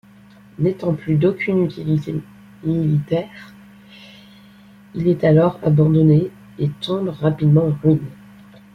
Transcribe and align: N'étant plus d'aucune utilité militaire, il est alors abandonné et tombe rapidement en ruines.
N'étant 0.57 0.95
plus 0.95 1.13
d'aucune 1.13 1.63
utilité 1.65 2.15
militaire, 2.63 3.53
il 4.95 5.07
est 5.07 5.23
alors 5.23 5.59
abandonné 5.61 6.31
et 6.57 6.69
tombe 6.81 7.09
rapidement 7.09 7.67
en 7.67 7.77
ruines. 7.83 8.09